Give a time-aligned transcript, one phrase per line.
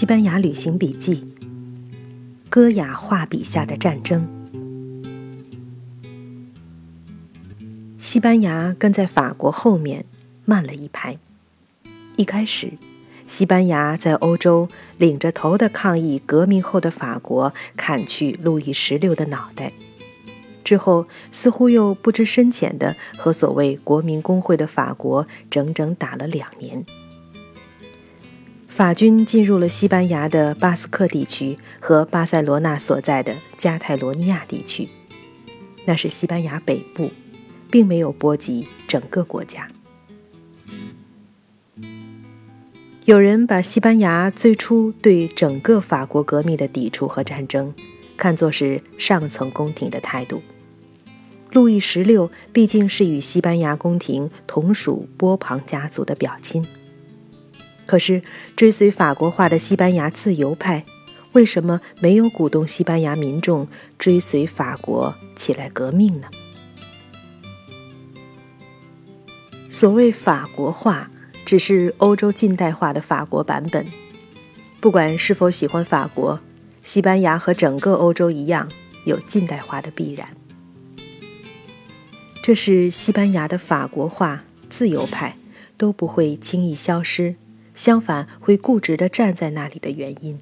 [0.00, 1.16] 西班牙旅行笔记》，
[2.48, 4.26] 戈雅画笔下的战争。
[7.98, 10.06] 西班牙跟在法国后面，
[10.46, 11.18] 慢了一拍。
[12.16, 12.72] 一开始，
[13.28, 19.70] 西班牙在欧洲领着头的抗议革命后的法国砍去路易十六的脑袋，
[20.64, 26.86] 之后似乎又不知深浅的和所谓国民工会的法国整整打了两年。
[28.80, 34.88] 法军进入了西班牙的巴斯克地区和巴塞罗那所在的加泰罗尼亚地区，
[35.84, 37.10] 那是西班牙北部，
[37.70, 39.68] 并没有波及整个国家。
[43.04, 47.74] 有人把西班牙最初对整个法国革命的抵触和战争，
[48.16, 50.40] 看作是上层宫廷的态度。
[51.52, 56.64] 路易十六毕竟是与西班牙宫廷同属波旁家族的表亲。
[57.90, 58.22] 可是，
[58.54, 60.84] 追随法国化的西班牙自由派，
[61.32, 63.66] 为什么没有鼓动西班牙民众
[63.98, 66.28] 追随法国起来革命呢？
[69.68, 71.10] 所谓法国化，
[71.44, 73.84] 只是欧洲近代化的法国版本。
[74.78, 76.38] 不管是否喜欢法国，
[76.84, 78.68] 西班牙和整个欧洲一样，
[79.04, 80.28] 有近代化的必然。
[82.40, 85.36] 这是西班牙的法国化，自由派
[85.76, 87.34] 都不会轻易消失。
[87.80, 90.38] 相反，会固执地站在那里的原因。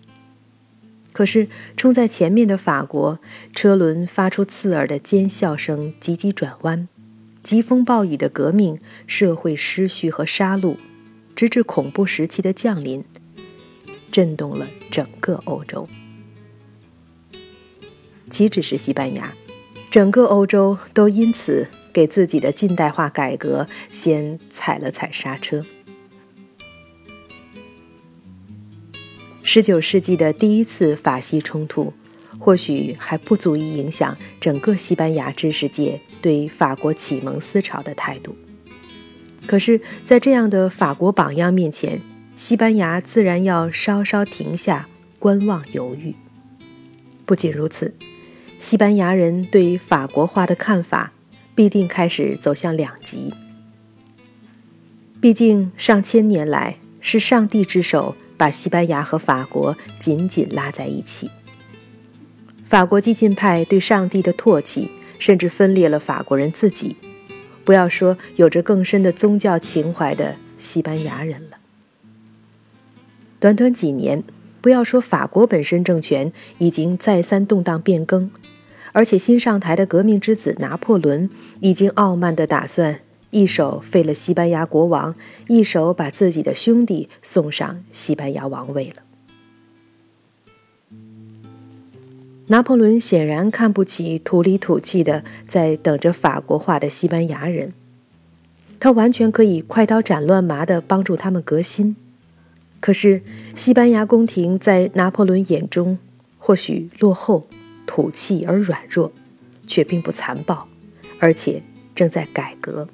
[1.12, 3.20] 可是，冲在前面的法国
[3.54, 6.88] 车轮发出刺耳的尖啸声，急急转弯，
[7.44, 10.78] 疾风暴雨的革命，社会失序和杀戮，
[11.36, 13.04] 直至恐怖时期的降临，
[14.10, 15.88] 震动了整个欧洲。
[18.28, 19.32] 岂止是西班牙，
[19.88, 25.64] 整个欧洲都因此给自己的近代化改革先踩了踩刹车。
[29.50, 31.90] 十九世纪的第一次法西冲突，
[32.38, 38.36] 或许还不足以影响整个西班牙知识界对法国启蒙思潮的态度。
[39.46, 42.02] 可是，在这样的法国榜样面前，
[42.36, 44.86] 西班牙自然要稍稍停下，
[45.18, 46.14] 观望犹豫。
[47.24, 47.94] 不仅如此，
[48.60, 51.14] 西班牙人对法国化的看法
[51.54, 53.32] 必定开始走向两极。
[55.22, 58.14] 毕竟，上千年来是上帝之手。
[58.38, 61.30] 把西班牙和法国紧紧拉在一起。
[62.64, 66.96] 法国激进派对上帝的唾弃，甚至分裂了法国人自己，
[67.64, 71.58] 不要说有着更深的宗教情怀的西班牙人了。
[73.40, 74.22] 短短几年，
[74.60, 78.30] 不要说法国本身政权已经再三动荡变更，
[78.92, 83.00] 而且新上台的革命之子拿破仑已经傲慢地打算。
[83.30, 85.14] 一手废了西班牙国王，
[85.48, 89.02] 一手把自己的兄弟送上西班牙王位了。
[92.46, 97.74] 拿破仑显然看不起土里土气的在等着法国化的西班牙人，
[98.80, 101.94] 他完全可以快刀斩乱麻的帮助他们革新。
[102.80, 103.20] 可是，
[103.54, 105.98] 西班牙宫廷在拿破仑眼中
[106.38, 107.46] 或许落后、
[107.86, 109.12] 土气而软弱，
[109.66, 110.66] 却并不残暴，
[111.18, 111.62] 而且
[111.94, 112.88] 正在改革。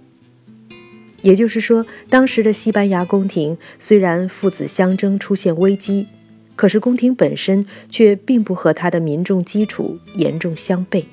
[1.25, 6.07] 也就是说，当时的西班牙宫廷虽然父子相争出现危机，
[6.55, 11.07] 可是宫廷本身却并不和他的民众基础严重相悖。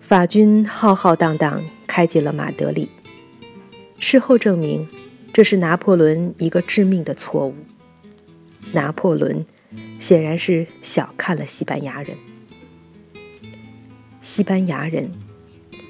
[0.00, 2.90] 法军浩浩荡荡开进了马德里，
[3.98, 4.86] 事后证明，
[5.32, 7.56] 这是拿破仑一个致命的错误。
[8.72, 9.44] 拿破仑
[9.98, 12.16] 显然是小看了西班牙人，
[14.20, 15.10] 西班牙人。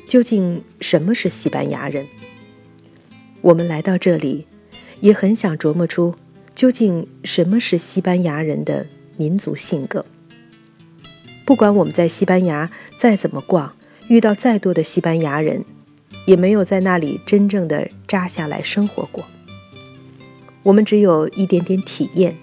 [0.07, 2.07] 究竟什么是西班牙人？
[3.41, 4.47] 我们来到这里，
[5.01, 6.15] 也很想琢磨出
[6.55, 10.07] 究竟什么是西班牙人的民族性格。
[11.45, 13.73] 不管我们在西班牙再怎么逛，
[14.09, 15.65] 遇到再多的西班牙人，
[16.25, 19.25] 也没有在那里真正的扎下来生活过。
[20.63, 22.37] 我们只有一点点体验。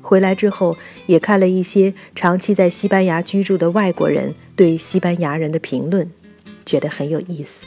[0.00, 0.76] 回来之后，
[1.06, 6.08] 也看了一些长期在西班牙居住的外国人对西班牙人的评论。
[6.64, 7.66] 觉得很有意思。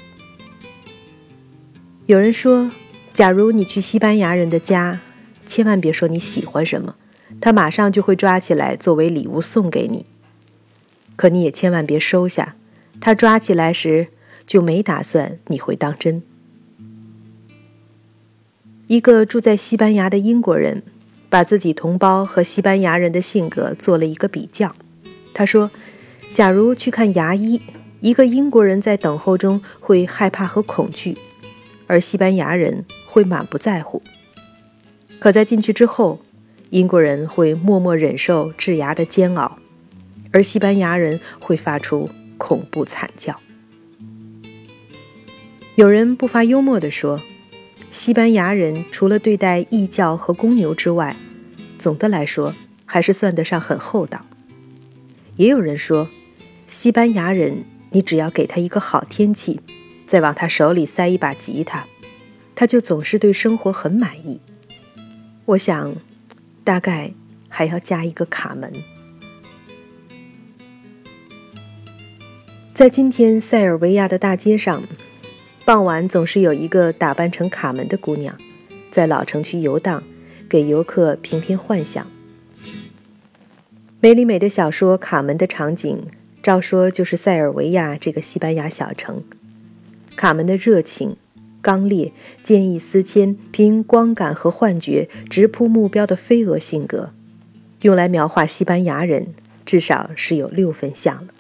[2.06, 2.72] 有人说，
[3.14, 5.02] 假如你去西班牙人的家，
[5.46, 6.96] 千万别说你喜欢什么，
[7.42, 10.06] 他马上就会抓起来作为礼物送给你。
[11.16, 12.56] 可你也千万别收下，
[13.02, 14.08] 他抓起来时
[14.46, 16.24] 就没打算你会当真。
[18.88, 20.84] 一个住在西班牙的英国人，
[21.28, 24.74] 把自己同胞和西班牙人的性格做了一个比较。
[25.34, 25.70] 他说，
[26.34, 27.60] 假如去看牙医。
[28.00, 31.18] 一个英国人在等候中会害怕和恐惧，
[31.88, 34.02] 而西班牙人会满不在乎。
[35.20, 36.22] 可在进去之后，
[36.70, 39.58] 英国人会默默忍受治牙的煎熬，
[40.32, 42.08] 而西班牙人会发出
[42.38, 43.36] 恐怖惨叫。
[45.76, 47.20] 有人不乏幽默地说
[47.92, 51.16] ：“西班牙人除了对待异教和公牛之外，
[51.80, 52.54] 总的来说
[52.86, 54.26] 还是算得上很厚道。”
[55.38, 56.08] 也有人说
[56.68, 57.64] ：“西班牙人，
[57.98, 59.60] 你只要给他一个好天气，
[60.06, 61.88] 再往他手里塞一把吉他，
[62.54, 64.40] 他就总是对生活很满意。”
[65.46, 65.96] 我想，
[66.64, 67.12] 大概
[67.50, 68.72] 还要加一个卡门。
[72.76, 74.84] 在今天塞尔维亚的大街上，
[75.66, 78.38] 傍晚总是有一个打扮成卡门的姑娘，
[78.92, 80.04] 在老城区游荡，
[80.48, 82.06] 给游客平添幻想。
[84.00, 86.06] 梅里美的小说《卡门》的场景，
[86.48, 89.22] 照说就是塞尔维亚这个西班牙小城。
[90.16, 91.18] 卡门的热情。
[91.62, 97.12] 刚烈、见异思迁、凭光感和幻觉直扑目标的飞蛾性格，
[97.82, 99.34] 用来描画西班牙人，
[99.66, 101.34] 至少是有六分像了。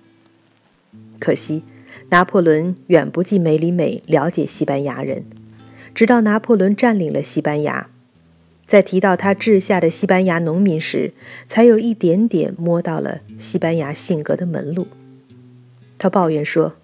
[1.19, 1.63] 可惜，
[2.09, 5.23] 拿破仑远不及梅里美了解西班牙人。
[5.95, 7.89] 直到拿破仑占领了西班牙，
[8.67, 11.13] 在提到他治下的西班牙农民时，
[11.47, 14.85] 才有一点点摸到了西班牙性格的门路。
[15.97, 16.75] 他抱怨说：“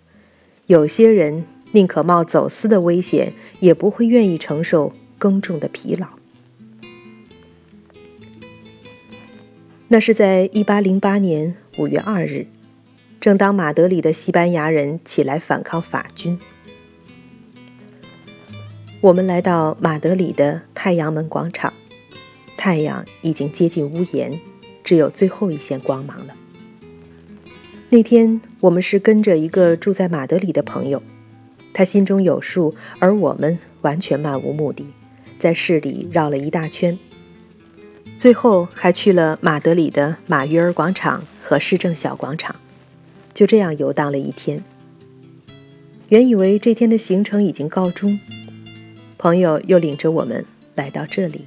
[0.66, 1.44] 有些人。”
[1.76, 6.08] 宁可冒走私的危险，也不会愿意承受耕种的疲劳。
[9.88, 12.46] 那是在一八零八年五月二日，
[13.20, 16.38] 正当马德里的西班牙人起来反抗法军，
[19.04, 21.74] 我们来到马德里的太阳门广场，
[22.56, 24.40] 太阳已经接近屋檐，
[24.82, 26.34] 只有最后一线光芒了。
[27.90, 31.04] 那天我们是跟着一个住在马德里的朋友。
[31.74, 34.86] 他心中有数，而我们完全漫无目的，
[35.38, 36.98] 在市里绕了一大圈，
[38.18, 42.56] 最后还去了马德里的马约尔广场和市政小广场，
[43.34, 44.64] 就这样游荡了一天。
[46.08, 48.18] 原以为这天的行程已经告终，
[49.24, 51.46] 朋友又领着我们来到这里。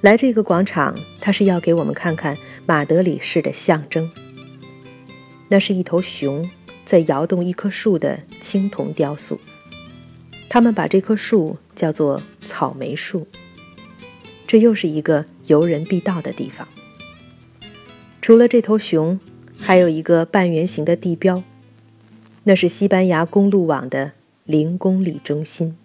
[0.00, 4.08] 来这个广场，他是要给我们看看马德里市的象征，
[5.48, 6.48] 那是一头熊。
[6.84, 9.40] 在摇动一棵树的青铜雕塑，
[10.48, 13.26] 他们把这棵树叫做草莓树。
[14.46, 16.68] 这又是一个游人必到的地方。
[18.20, 19.18] 除了这头熊，
[19.58, 21.42] 还有一个半圆形的地标，
[22.44, 24.12] 那是西班牙公路网的
[24.44, 25.76] 零公里中心。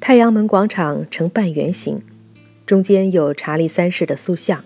[0.00, 2.02] 太阳门广场呈半圆形，
[2.64, 4.64] 中间有查理三世的塑像，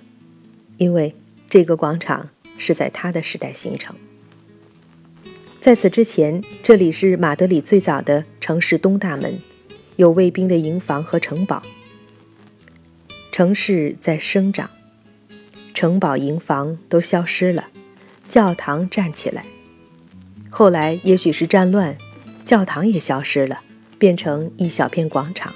[0.79, 1.15] 因为
[1.49, 2.31] 这个广场。
[2.57, 3.97] 是在他的时代形成。
[5.61, 9.41] 在此之前，这里是马德里最早的城市东大门，
[9.97, 11.63] 有卫兵的营房和城堡。
[13.33, 14.71] 城市在生长，
[15.75, 17.71] 城堡、营房都消失了，
[18.29, 19.45] 教堂站起来。
[20.57, 21.99] 后来也许是战乱，
[22.47, 23.61] 教堂也消失了，
[23.99, 25.53] 变成一小片广场。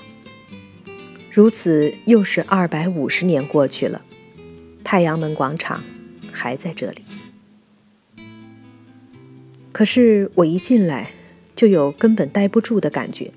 [1.31, 4.03] 如此，又是二百五十年过去了，
[4.83, 5.81] 太阳门广场。
[6.33, 7.03] 还在这里，
[9.73, 11.11] 可是我一进来
[11.57, 13.33] 就有根本待不住的感觉。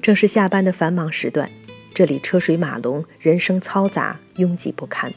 [0.00, 1.50] 正是下班的繁忙时段，
[1.92, 5.12] 这里车水马龙，人声嘈杂，拥挤不堪。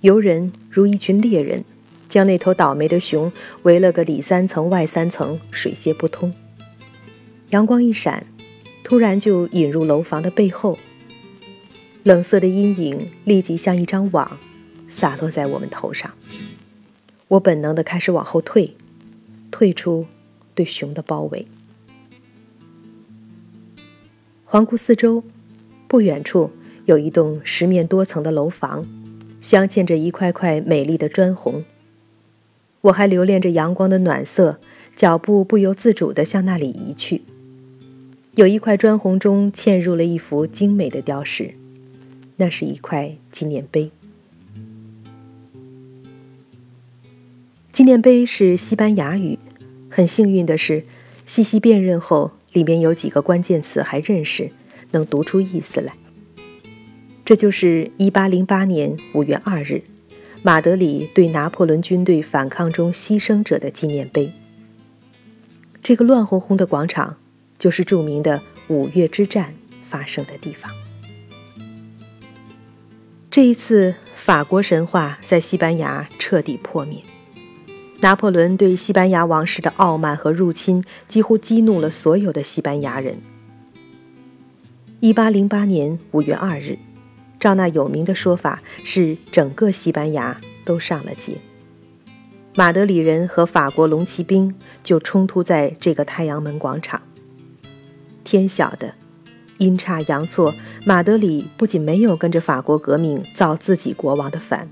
[0.00, 1.64] 游人如一群猎人，
[2.10, 6.30] 将那头倒霉的熊围了个里三层外三层，水泄不通。
[7.50, 8.26] 阳光一闪，
[8.84, 10.78] 突然就引入楼房的背后，
[12.02, 14.36] 冷色的阴影立即像一张网。
[14.88, 16.12] 洒落在我们头上，
[17.28, 18.74] 我本能的开始往后退，
[19.52, 20.04] 退出
[20.52, 21.46] 对熊的包围。
[24.44, 25.22] 环顾四周，
[25.86, 26.50] 不远处
[26.86, 28.84] 有一栋十面多层的楼房，
[29.40, 31.64] 镶嵌着一块块美丽的砖红。
[32.82, 34.58] 我还留恋着阳光的暖色，
[34.96, 37.22] 脚步不由自主地向那里移去。
[38.36, 41.54] 有一块砖红中嵌入了一幅精美的雕饰，
[42.36, 43.90] 那是一块纪念碑。
[47.72, 49.38] 纪念碑是西班牙语，
[49.90, 50.84] 很幸运的是，
[51.26, 54.50] 细细辨认后，里面有几个关键词还认识，
[54.92, 55.94] 能读出意思来。
[57.24, 59.82] 这就是1808年5月2日，
[60.42, 64.32] 马德里对拿破仑军队反抗中牺牲者的纪念碑。
[65.82, 67.16] 这个乱哄哄的广场，
[67.58, 70.70] 就是著名的五月之战发生的地方。
[73.30, 77.02] 这一次，法国神话在西班牙彻底破灭。
[78.00, 83.18] 拿破仑对西班牙王室的傲慢和入侵，几乎激怒了所有的西班牙人。
[85.00, 86.78] 一八零八年五月二日，
[87.40, 91.38] 照那有名的说法，是整个西班牙都上了街。
[92.54, 94.54] 马德里人和法国龙骑兵
[94.84, 97.00] 就冲突在这个太阳门广场。
[98.22, 98.94] 天晓得，
[99.58, 100.54] 阴差阳错，
[100.84, 104.68] 马德里不仅没有跟着法国革命造自己国王的反。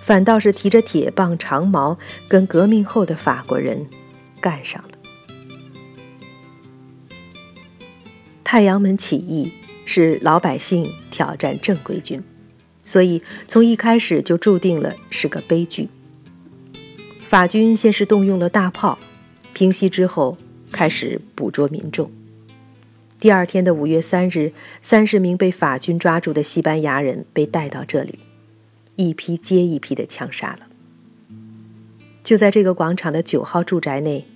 [0.00, 3.86] 反倒是提着铁棒长矛，跟革命后的法国人
[4.40, 4.88] 干上了。
[8.44, 9.52] 太阳门起义
[9.86, 12.22] 是老百姓挑战正规军，
[12.84, 15.88] 所以从一开始就注定了是个悲剧。
[17.20, 18.98] 法军先是动用了大炮，
[19.54, 20.36] 平息之后
[20.70, 22.10] 开始捕捉民众。
[23.18, 24.52] 第二天的五月三日，
[24.82, 28.18] 三十名被法军抓住的西班牙人被带到这里。
[28.96, 30.66] 一批接一批的枪杀了。
[32.24, 34.26] 就在这个广场的九号住宅内，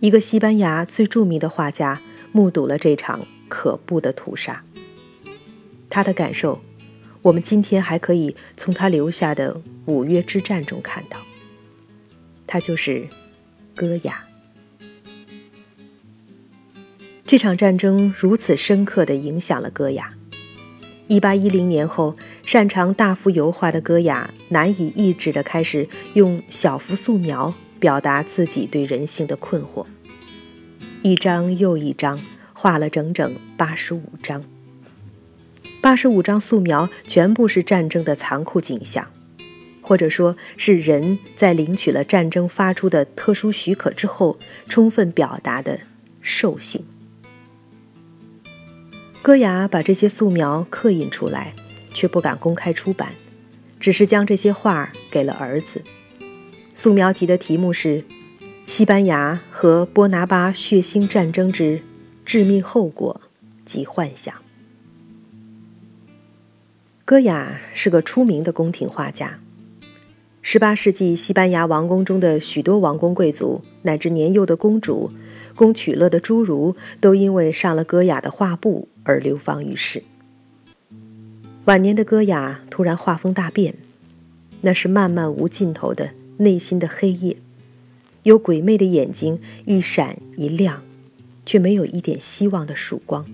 [0.00, 2.00] 一个西班牙最著名的画家
[2.32, 4.64] 目睹了这场可怖的屠杀。
[5.88, 6.60] 他的感受，
[7.22, 9.54] 我们今天还可以从他留下的
[9.86, 11.18] 《五月之战》中看到。
[12.46, 13.06] 他就是
[13.74, 14.24] 戈雅。
[17.24, 20.12] 这场战争如此深刻地影响了戈雅。
[21.08, 29.86] 一八一零年后，擅长大幅油画的戈雅难以抑制地开始用小幅素描表达自己对人性的困惑。
[31.02, 32.20] 一张又一张，
[32.52, 34.44] 画了整整八十五张。
[35.86, 39.06] 八十五张素描全部是战争的残酷景象，
[39.80, 44.36] 或者说是人在领取了战争发出的特殊许可之后，
[44.68, 45.78] 充分表达的
[46.20, 46.84] 兽性。
[49.22, 51.52] 戈雅把这些素描刻印出来，
[51.94, 53.12] 却不敢公开出版，
[53.78, 55.84] 只是将这些画给了儿子。
[56.74, 57.98] 素描集的题目是
[58.66, 61.80] 《西班牙和波拿巴血腥战争之
[62.24, 63.20] 致命后果
[63.64, 64.34] 及幻想》。
[67.06, 69.38] 戈雅是个出名的宫廷画家。
[70.42, 75.12] 18世纪西班牙王宫中的许多王公贵族乃至年幼的公主。
[75.54, 80.02] 供取乐的侏儒都因为上了戈雅的画布而流芳于世。
[81.66, 83.76] 晚年的戈雅突然画风大变，
[84.62, 87.36] 那是漫漫无尽头的内心的黑夜，
[88.24, 90.82] 有鬼魅的眼睛一闪一亮，
[91.46, 93.24] 却没有一点希望的曙光。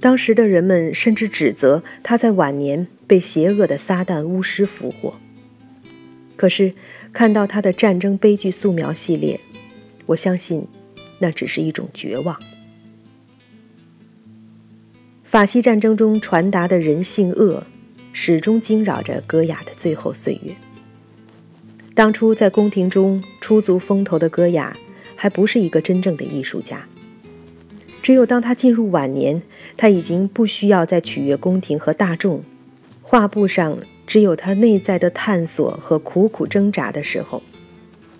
[0.00, 5.14] 当时的人们甚至指责他在晚年被邪恶的撒旦巫师俘获。
[6.36, 6.72] 可是
[7.12, 9.38] 看到他的战争悲剧素描系列。
[10.06, 10.66] 我相信，
[11.18, 12.36] 那只是一种绝望。
[15.22, 17.64] 法西战争中传达的人性恶，
[18.12, 20.52] 始终惊扰着戈雅的最后岁月。
[21.94, 24.76] 当初在宫廷中出足风头的戈雅，
[25.14, 26.84] 还不是一个真正的艺术家。
[28.02, 29.42] 只有当他进入晚年，
[29.76, 32.42] 他已经不需要再取悦宫廷和大众，
[33.02, 37.42] 画布上只有他内在的探索和苦苦挣扎的时候，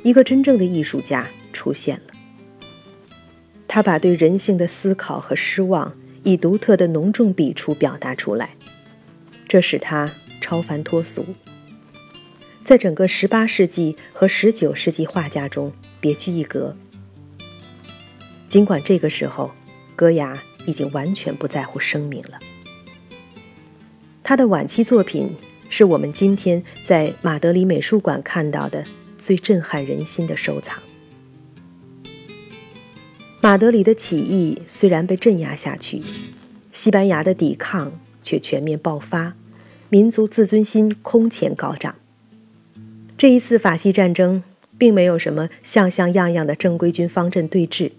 [0.02, 1.26] 一个真正的艺术家。
[1.52, 2.14] 出现了，
[3.68, 8.50] 他把对人性的思考和失望以独特的浓重笔触表达出来，
[9.46, 10.10] 这使他
[10.40, 11.26] 超凡脱俗，
[12.64, 15.70] 在整个18世纪和19世纪画家中
[16.00, 16.74] 别具一格。
[18.48, 19.50] 尽管这个时候，
[20.00, 22.38] 戈雅已经完全不在乎生命了，
[24.22, 25.28] 他的晚期作品
[25.68, 28.82] 是我们今天在马德里美术馆看到的
[29.18, 30.82] 最震撼人心的收藏。
[33.42, 36.00] 马德里的起义虽然被镇压下去，
[36.72, 37.92] 西班牙的抵抗
[38.22, 39.34] 却全面爆发，
[39.90, 41.94] 民族自尊心空前高涨。
[43.18, 44.42] 这一次法西战争
[44.78, 47.90] 并没有什么像像样样的正规军方阵对峙，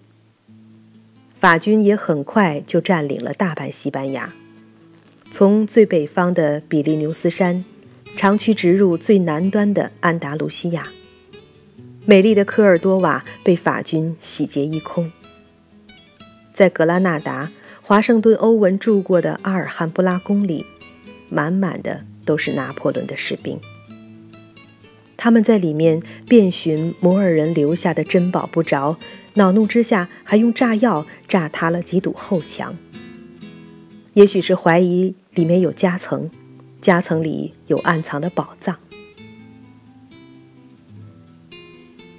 [1.42, 4.32] 法军也很快就占领了大半西班牙，
[5.32, 7.64] 从最北方的比利牛斯山，
[8.14, 10.86] 长驱直入最南端的安达卢西亚，
[12.06, 15.10] 美丽的科尔多瓦被法军洗劫一空。
[16.54, 20.64] 在格拉纳达，华盛顿·欧文住过的阿尔汉布拉宫里，
[21.28, 23.58] 满满的都是拿破仑的士兵。
[25.16, 28.96] 他们在里面遍寻摩尔人留下的珍宝不着，
[29.34, 32.76] 恼怒之下还用炸药炸塌了几堵后墙。
[34.14, 36.30] 也许是怀疑里面有夹层，
[36.80, 38.78] 夹层里有暗藏的宝藏。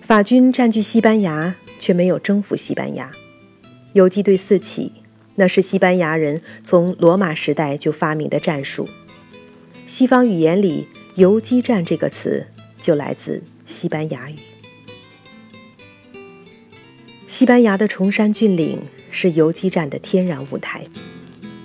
[0.02, 3.12] 法军占据西班牙，却没有征服西班牙。
[3.94, 4.92] 游击队四起，
[5.36, 8.90] 那是西班牙人从罗马时代就发明的战术。
[9.86, 12.48] 西方语言里“游击战”这个词
[12.82, 14.36] 就来自西班牙语。
[17.34, 20.86] 西班牙的崇山峻岭是游击战的天然舞台，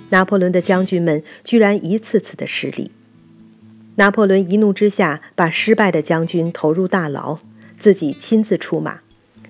[0.09, 2.89] 拿破仑的将军们居然一次次的失利。
[3.97, 7.37] 拿破仑一怒之下，把失败的将军投入大牢，
[7.77, 9.01] 自己亲自出马，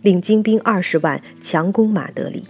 [0.02, 2.44] 领精兵二十万强攻马德里。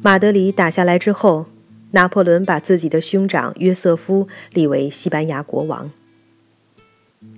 [0.00, 1.44] 马德里打下来之后，
[1.90, 5.90] 拿破仑把自己的兄长约瑟夫立为西班牙国王。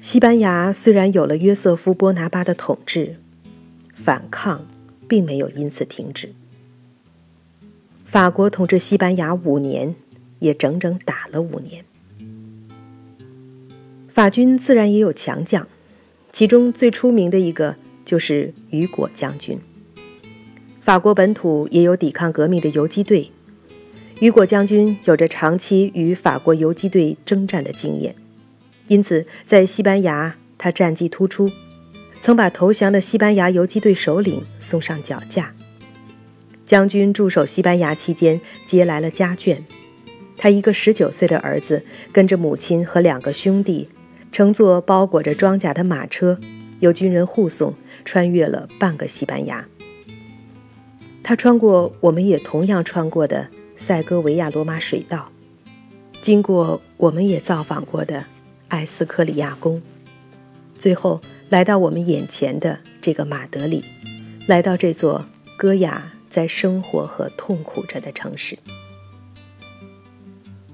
[0.00, 3.16] 西班牙虽然有了约瑟夫·波拿巴的统治，
[3.92, 4.64] 反抗
[5.14, 6.30] 并没有因此停止。
[8.04, 9.94] 法国统治西班牙五年，
[10.40, 11.84] 也整整打了五年。
[14.08, 15.68] 法军自然也有强将，
[16.32, 19.56] 其中最出名的一个就是雨果将军。
[20.80, 23.30] 法国本土也有抵抗革命的游击队，
[24.18, 28.16] 雨果将军有着长期与法国游击队征战的经验。
[28.88, 31.48] 因此，在西班牙，他战绩突出，
[32.24, 35.52] 曾把投降的西班牙游击队首领送上绞架。
[36.64, 39.58] 将军驻守西班牙期间，接来了家眷。
[40.38, 43.90] 他一个十九岁的儿子，跟着母亲和两个兄弟，
[44.32, 46.40] 乘坐包裹着装甲的马车，
[46.80, 47.74] 由军人护送，
[48.06, 49.62] 穿越了半个西班牙。
[51.22, 55.30] 他穿过我们也同样穿过的塞戈维亚罗马水道，
[56.22, 58.24] 经过我们也造访过的。
[58.68, 59.82] 埃斯科里亚宫，
[60.78, 63.84] 最后来到我们眼前的这个马德里，
[64.46, 65.24] 来到这座
[65.56, 68.58] 戈雅在生活和痛苦着的城市。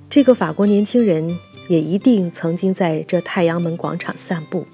[0.09, 1.39] 这个法国年轻人
[1.69, 4.67] 也一定曾经在这太阳门广场散步，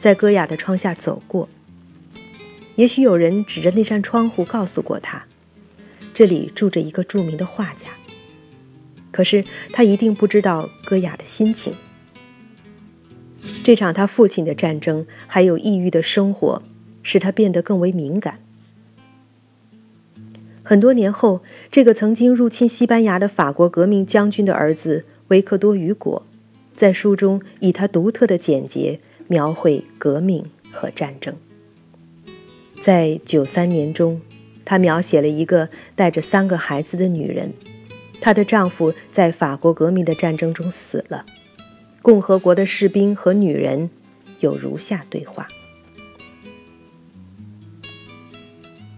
[0.00, 1.48] 在戈雅的窗下走过。
[2.76, 5.22] 也许有人指着那扇窗户告诉过他，
[6.14, 7.88] 这里住着一个著名的画家。
[9.10, 11.74] 可是他一定不知道戈雅的心情。
[13.64, 16.62] 这场他父亲的战争，还有抑郁的生活，
[17.02, 18.38] 使他变得更为敏感。
[20.62, 26.24] 很多年后，这个曾经入侵西班牙的法国革命将军的儿子维克多·雨果，
[26.74, 31.34] 在书中以他独特的简洁描绘革命和战争。
[32.80, 34.20] 在九三年中，
[34.64, 37.52] 他描写了一个带着三个孩子的女人，
[38.20, 41.26] 她的丈夫在法国革命的战争中死了。
[42.02, 43.88] 共和国的士兵和女人
[44.40, 45.46] 有如下对话：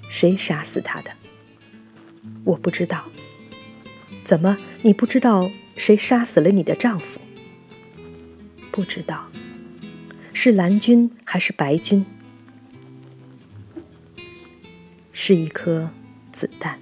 [0.09, 1.11] 谁杀死他的？
[2.45, 3.05] 我不知道。
[4.25, 7.21] 怎么，你不知道谁杀死了你的丈夫？
[8.73, 9.29] 不知道。
[10.33, 12.07] 是蓝军还是白军？
[15.13, 15.91] 是一颗
[16.33, 16.79] 子弹。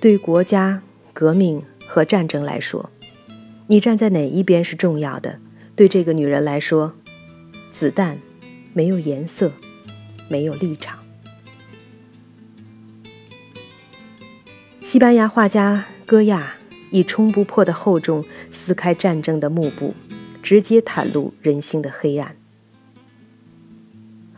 [0.00, 2.90] 对国家、革命和战争来说。
[3.72, 5.38] 你站在哪一边是重要的？
[5.74, 6.92] 对这个女人来说，
[7.70, 8.18] 子弹
[8.74, 9.50] 没有颜色，
[10.28, 10.98] 没有立场。
[14.82, 16.52] 西班牙画家戈亚
[16.90, 19.94] 以冲不破的厚重撕开战争的幕布，
[20.42, 22.34] 直接袒露人性的黑暗；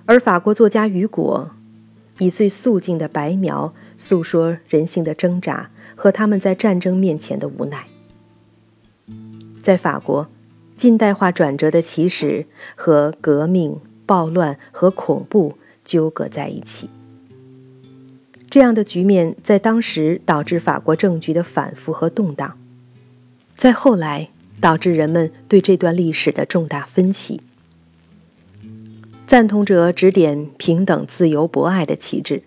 [0.04, 1.50] 而法国作家雨果
[2.18, 7.84] 以最素净的白描诉说人性的挣扎和他们在战争面前的无奈。
[9.64, 10.28] 在法国，
[10.76, 16.90] 近代化转折的起始和革命、暴乱和恐怖纠葛在一起。
[18.50, 22.58] 这样的局面在当时导致法国政局的反复和动荡，
[23.56, 24.28] 在后来
[24.60, 27.40] 导致人们对这段历史的重大分歧。
[29.26, 32.42] 赞同者指点平等、自由、博爱的旗帜，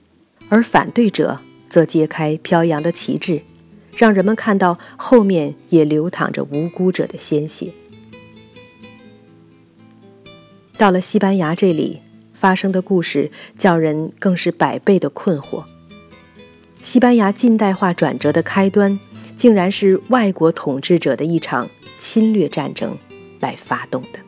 [0.49, 3.41] 而反对者则揭开飘扬的旗帜。
[3.97, 7.73] 让人们看到后面也流淌着无辜者的鲜血。
[10.77, 11.99] 到了西班牙这里
[12.33, 15.63] 发生的故事，叫人更是百倍的困惑。
[16.83, 18.99] 西班牙近代化转折的开端，
[19.35, 21.67] 竟然是外国统治者的一场
[21.99, 22.95] 侵略战争
[23.39, 24.26] 来发动的。